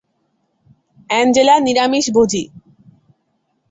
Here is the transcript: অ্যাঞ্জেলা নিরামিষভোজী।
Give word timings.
অ্যাঞ্জেলা 1.09 1.55
নিরামিষভোজী। 1.59 2.43